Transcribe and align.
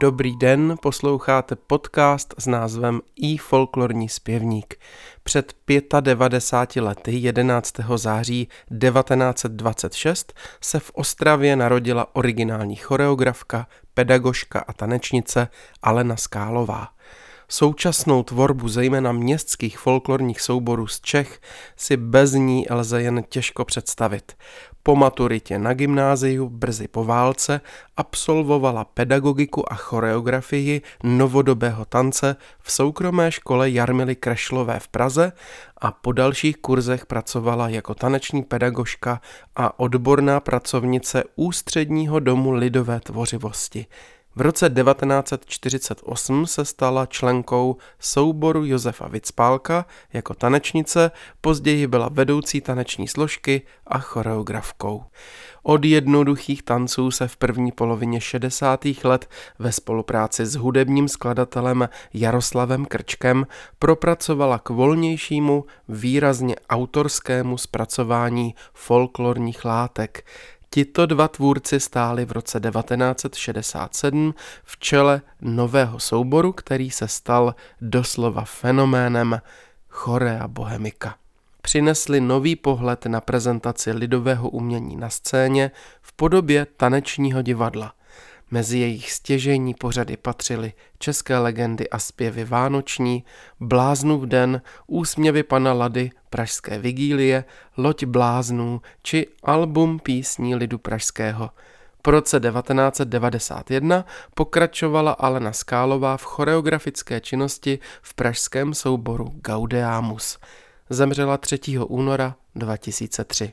Dobrý 0.00 0.36
den, 0.36 0.76
posloucháte 0.82 1.56
podcast 1.56 2.34
s 2.38 2.46
názvem 2.46 3.00
I 3.16 3.36
folklorní 3.36 4.08
zpěvník. 4.08 4.74
Před 5.22 5.52
95 6.00 6.82
lety 6.82 7.12
11. 7.16 7.72
září 7.96 8.48
1926 8.78 10.34
se 10.60 10.80
v 10.80 10.90
Ostravě 10.94 11.56
narodila 11.56 12.16
originální 12.16 12.76
choreografka, 12.76 13.66
pedagožka 13.94 14.60
a 14.60 14.72
tanečnice 14.72 15.48
Alena 15.82 16.16
Skálová. 16.16 16.93
Současnou 17.48 18.22
tvorbu 18.22 18.68
zejména 18.68 19.12
městských 19.12 19.78
folklorních 19.78 20.40
souborů 20.40 20.86
z 20.86 21.00
Čech 21.00 21.40
si 21.76 21.96
bez 21.96 22.32
ní 22.32 22.66
lze 22.70 23.02
jen 23.02 23.24
těžko 23.28 23.64
představit. 23.64 24.32
Po 24.82 24.96
maturitě 24.96 25.58
na 25.58 25.74
gymnáziu 25.74 26.48
brzy 26.48 26.88
po 26.88 27.04
válce 27.04 27.60
absolvovala 27.96 28.84
pedagogiku 28.84 29.72
a 29.72 29.74
choreografii 29.74 30.82
novodobého 31.02 31.84
tance 31.84 32.36
v 32.60 32.72
soukromé 32.72 33.32
škole 33.32 33.70
Jarmily 33.70 34.16
Krešlové 34.16 34.80
v 34.80 34.88
Praze 34.88 35.32
a 35.78 35.92
po 35.92 36.12
dalších 36.12 36.56
kurzech 36.56 37.06
pracovala 37.06 37.68
jako 37.68 37.94
taneční 37.94 38.42
pedagožka 38.42 39.20
a 39.56 39.78
odborná 39.80 40.40
pracovnice 40.40 41.24
Ústředního 41.36 42.20
domu 42.20 42.52
lidové 42.52 43.00
tvořivosti. 43.00 43.86
V 44.36 44.40
roce 44.40 44.70
1948 44.70 46.46
se 46.46 46.64
stala 46.64 47.06
členkou 47.06 47.76
souboru 47.98 48.64
Josefa 48.64 49.08
Vicpálka 49.08 49.86
jako 50.12 50.34
tanečnice, 50.34 51.10
později 51.40 51.86
byla 51.86 52.08
vedoucí 52.08 52.60
taneční 52.60 53.08
složky 53.08 53.62
a 53.86 53.98
choreografkou. 53.98 55.04
Od 55.62 55.84
jednoduchých 55.84 56.62
tanců 56.62 57.10
se 57.10 57.28
v 57.28 57.36
první 57.36 57.72
polovině 57.72 58.20
60. 58.20 58.84
let 59.04 59.30
ve 59.58 59.72
spolupráci 59.72 60.46
s 60.46 60.54
hudebním 60.54 61.08
skladatelem 61.08 61.88
Jaroslavem 62.14 62.84
Krčkem 62.84 63.46
propracovala 63.78 64.58
k 64.58 64.70
volnějšímu, 64.70 65.64
výrazně 65.88 66.56
autorskému 66.70 67.58
zpracování 67.58 68.54
folklorních 68.72 69.64
látek, 69.64 70.24
Tito 70.74 71.06
dva 71.06 71.28
tvůrci 71.28 71.80
stáli 71.80 72.24
v 72.24 72.32
roce 72.32 72.60
1967 72.60 74.34
v 74.64 74.78
čele 74.78 75.20
nového 75.40 76.00
souboru, 76.00 76.52
který 76.52 76.90
se 76.90 77.08
stal 77.08 77.54
doslova 77.80 78.44
fenoménem 78.44 79.40
Chorea 79.88 80.48
Bohemika. 80.48 81.16
Přinesli 81.62 82.20
nový 82.20 82.56
pohled 82.56 83.06
na 83.06 83.20
prezentaci 83.20 83.92
lidového 83.92 84.48
umění 84.48 84.96
na 84.96 85.10
scéně 85.10 85.70
v 86.02 86.12
podobě 86.12 86.66
tanečního 86.76 87.42
divadla– 87.42 87.94
Mezi 88.54 88.78
jejich 88.78 89.12
stěžení 89.12 89.74
pořady 89.74 90.16
patřily 90.16 90.72
české 90.98 91.38
legendy 91.38 91.90
a 91.90 91.98
zpěvy 91.98 92.44
Vánoční, 92.44 93.24
Bláznův 93.60 94.22
den, 94.22 94.62
Úsměvy 94.86 95.42
pana 95.42 95.72
Lady, 95.72 96.10
Pražské 96.30 96.78
vigílie, 96.78 97.44
Loď 97.76 98.04
bláznů 98.04 98.80
či 99.02 99.26
album 99.42 99.98
písní 99.98 100.54
lidu 100.54 100.78
pražského. 100.78 101.50
Po 102.02 102.10
roce 102.10 102.40
1991 102.40 104.04
pokračovala 104.34 105.12
Alena 105.12 105.52
Skálová 105.52 106.16
v 106.16 106.22
choreografické 106.22 107.20
činnosti 107.20 107.78
v 108.02 108.14
pražském 108.14 108.74
souboru 108.74 109.32
Gaudeamus. 109.34 110.38
Zemřela 110.90 111.36
3. 111.36 111.58
února 111.78 112.36
2003. 112.54 113.52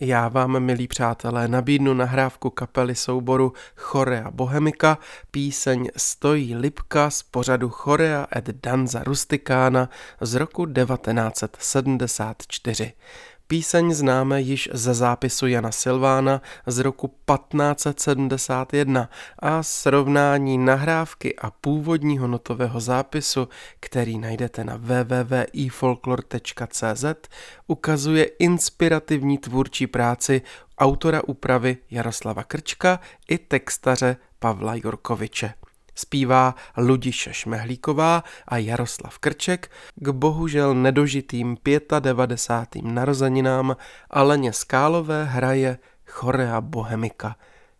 Já 0.00 0.28
vám, 0.28 0.60
milí 0.60 0.88
přátelé, 0.88 1.48
nabídnu 1.48 1.94
nahrávku 1.94 2.50
kapely 2.50 2.94
souboru 2.94 3.52
Chorea 3.76 4.30
Bohemika, 4.30 4.98
píseň 5.30 5.88
Stojí 5.96 6.56
Lipka 6.56 7.10
z 7.10 7.22
pořadu 7.22 7.70
Chorea 7.70 8.26
et 8.36 8.44
Danza 8.44 9.04
Rusticana 9.04 9.88
z 10.20 10.34
roku 10.34 10.66
1974. 10.66 12.92
Píseň 13.48 13.92
známe 13.92 14.40
již 14.40 14.68
ze 14.72 14.94
zápisu 14.94 15.46
Jana 15.46 15.72
Silvána 15.72 16.42
z 16.66 16.78
roku 16.78 17.06
1571 17.06 19.10
a 19.38 19.62
srovnání 19.62 20.58
nahrávky 20.58 21.36
a 21.36 21.50
původního 21.50 22.26
notového 22.26 22.80
zápisu, 22.80 23.48
který 23.80 24.18
najdete 24.18 24.64
na 24.64 24.76
www.ifolklor.cz, 24.76 27.04
ukazuje 27.66 28.24
inspirativní 28.24 29.38
tvůrčí 29.38 29.86
práci 29.86 30.42
autora 30.78 31.22
úpravy 31.26 31.76
Jaroslava 31.90 32.44
Krčka 32.44 33.00
i 33.28 33.38
textaře 33.38 34.16
Pavla 34.38 34.74
Jurkoviče 34.74 35.54
zpívá 35.98 36.54
Ludiše 36.76 37.34
Šmehlíková 37.34 38.24
a 38.48 38.56
Jaroslav 38.56 39.18
Krček 39.18 39.70
k 39.94 40.08
bohužel 40.08 40.74
nedožitým 40.74 41.56
95. 41.98 42.82
narozeninám 42.82 43.76
Aleně 44.10 44.52
Skálové 44.52 45.24
hraje 45.24 45.78
Chorea 46.06 46.60
Bohemika. 46.60 47.36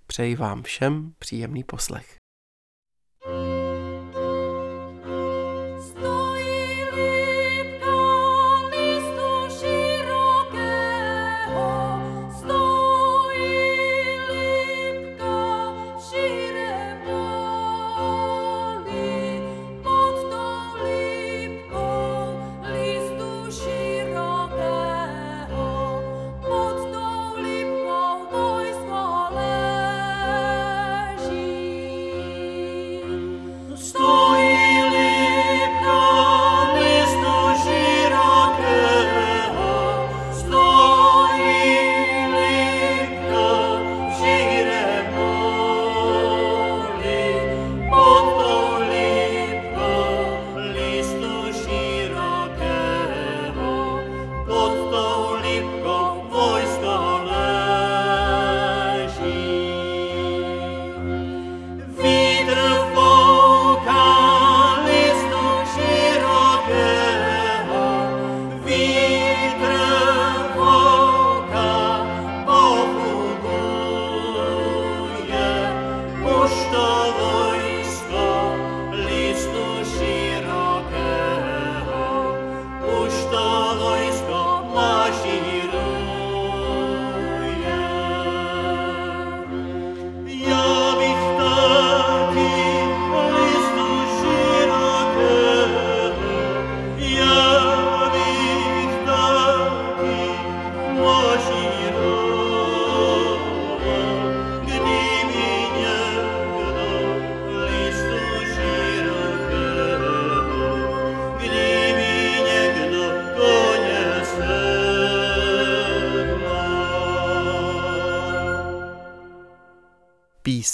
Přeji 0.06 0.36
vám 0.36 0.62
všem 0.62 1.12
příjemný 1.18 1.64
poslech. 1.64 2.25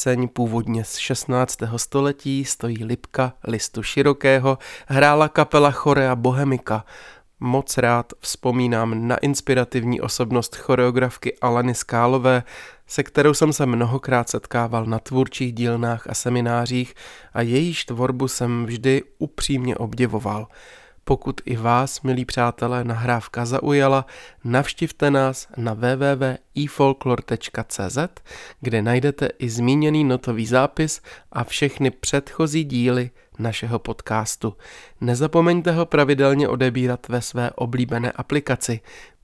Píseň 0.02 0.28
původně 0.28 0.84
z 0.84 0.96
16. 0.96 1.58
století 1.76 2.44
stojí 2.44 2.84
Lipka 2.84 3.32
listu 3.44 3.82
širokého, 3.82 4.58
hrála 4.86 5.28
kapela 5.28 5.70
Chorea 5.70 6.16
Bohemika. 6.16 6.84
moc 7.40 7.78
rád 7.78 8.12
vzpomínám 8.20 9.08
na 9.08 9.16
inspirativní 9.16 10.00
osobnost 10.00 10.56
choreografky 10.56 11.38
Alany 11.38 11.74
Skálové, 11.74 12.42
se 12.86 13.02
kterou 13.02 13.34
jsem 13.34 13.52
se 13.52 13.66
mnohokrát 13.66 14.28
setkával 14.28 14.86
na 14.86 14.98
tvůrčích 14.98 15.52
dílnách 15.52 16.06
a 16.06 16.14
seminářích 16.14 16.94
a 17.32 17.42
jejíž 17.42 17.84
tvorbu 17.84 18.28
jsem 18.28 18.66
vždy 18.66 19.02
upřímně 19.18 19.76
obdivoval. 19.76 20.46
Pokud 21.04 21.40
i 21.44 21.56
vás, 21.56 22.02
milí 22.02 22.24
přátelé, 22.24 22.84
nahrávka 22.84 23.46
zaujala, 23.46 24.06
navštivte 24.44 25.10
nás 25.10 25.48
na 25.56 25.74
www.efolklor.cz, 25.74 27.98
kde 28.60 28.82
najdete 28.82 29.28
i 29.38 29.50
zmíněný 29.50 30.04
notový 30.04 30.46
zápis 30.46 31.00
a 31.32 31.44
všechny 31.44 31.90
předchozí 31.90 32.64
díly 32.64 33.10
našeho 33.38 33.78
podcastu. 33.78 34.56
Nezapomeňte 35.00 35.72
ho 35.72 35.86
pravidelně 35.86 36.48
odebírat 36.48 37.08
ve 37.08 37.22
své 37.22 37.50
oblíbené 37.50 38.12
aplikaci. 38.12 38.80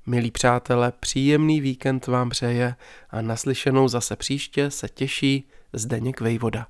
Milí 0.06 0.30
přátelé, 0.30 0.92
příjemný 1.00 1.60
víkend 1.60 2.06
vám 2.06 2.30
přeje 2.30 2.74
a 3.10 3.22
naslyšenou 3.22 3.88
zase 3.88 4.16
příště 4.16 4.70
se 4.70 4.88
těší 4.88 5.48
Zdeněk 5.72 6.20
Vejvoda. 6.20 6.66